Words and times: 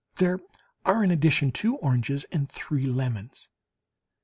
There 0.15 0.39
are 0.83 1.03
in 1.03 1.11
addition 1.11 1.51
two 1.51 1.75
oranges 1.75 2.25
and 2.31 2.49
three 2.49 2.87
lemons. 2.87 3.51